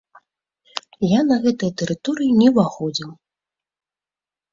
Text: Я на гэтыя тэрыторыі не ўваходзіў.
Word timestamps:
Я 1.07 1.19
на 1.31 1.37
гэтыя 1.43 1.71
тэрыторыі 1.81 2.31
не 2.39 2.47
ўваходзіў. 2.53 3.11